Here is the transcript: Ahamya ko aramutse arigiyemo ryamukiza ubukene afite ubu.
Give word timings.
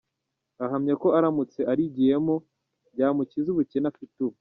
Ahamya 0.65 0.93
ko 1.01 1.07
aramutse 1.17 1.59
arigiyemo 1.71 2.35
ryamukiza 2.93 3.47
ubukene 3.51 3.87
afite 3.91 4.15
ubu. 4.19 4.29